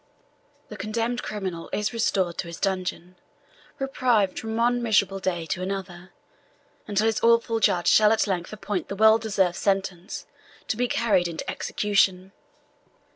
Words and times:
"The 0.69 0.77
condemned 0.77 1.21
criminal 1.21 1.69
is 1.71 1.93
restored 1.93 2.39
to 2.39 2.47
his 2.47 2.59
dungeon, 2.59 3.17
reprieved 3.77 4.39
from 4.39 4.55
one 4.57 4.81
miserable 4.81 5.19
day 5.19 5.45
to 5.45 5.61
another, 5.61 6.11
until 6.87 7.05
his 7.05 7.21
awful 7.21 7.59
Judge 7.59 7.85
shall 7.85 8.11
at 8.11 8.25
length 8.25 8.51
appoint 8.51 8.87
the 8.87 8.95
well 8.95 9.19
deserved 9.19 9.57
sentence 9.57 10.25
to 10.69 10.75
be 10.75 10.87
carried 10.87 11.27
into 11.27 11.47
execution." 11.47 12.31